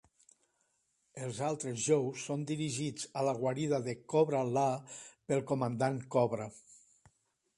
Els 1.25 1.41
altres 1.47 1.83
Joes 1.87 2.23
són 2.29 2.45
dirigits 2.53 3.05
a 3.21 3.25
la 3.27 3.35
guarida 3.43 3.79
de 3.89 3.95
Cobra-La 4.15 4.65
pel 5.33 5.47
comandant 5.53 6.03
Cobra. 6.17 6.49